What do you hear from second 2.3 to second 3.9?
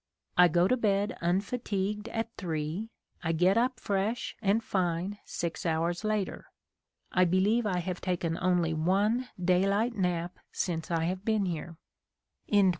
3, I get up